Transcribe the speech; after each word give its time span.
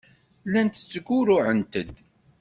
Llant 0.47 0.75
ttgurruɛent-d. 0.89 1.95